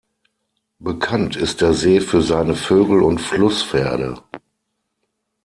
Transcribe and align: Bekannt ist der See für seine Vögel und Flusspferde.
Bekannt 0.79 1.35
ist 1.35 1.61
der 1.61 1.75
See 1.75 1.99
für 2.01 2.23
seine 2.23 2.55
Vögel 2.55 3.03
und 3.03 3.21
Flusspferde. 3.21 4.19